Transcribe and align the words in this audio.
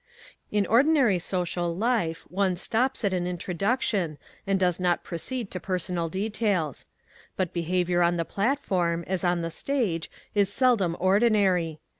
In 0.51 0.65
ordinary 0.65 1.19
social 1.19 1.77
life 1.77 2.23
one 2.27 2.55
stops 2.55 3.05
at 3.05 3.13
an 3.13 3.27
introduction 3.27 4.17
and 4.47 4.59
does 4.59 4.79
not 4.79 5.03
proceed 5.03 5.51
to 5.51 5.59
personal 5.59 6.09
details. 6.09 6.87
But 7.35 7.53
behaviour 7.53 8.01
on 8.01 8.17
the 8.17 8.25
platform, 8.25 9.03
as 9.05 9.23
on 9.23 9.43
the 9.43 9.51
stage, 9.51 10.09
is 10.33 10.51
seldom 10.51 10.97
ordinary. 10.99 11.81